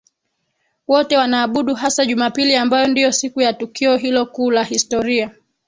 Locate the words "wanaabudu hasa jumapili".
1.17-2.55